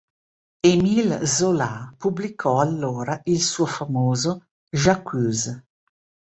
Émile 0.63 1.19
Zola 1.27 1.91
pubblicò 1.99 2.59
allora 2.59 3.19
il 3.25 3.39
suo 3.39 3.67
famoso 3.67 4.47
J'accuse. 4.71 5.63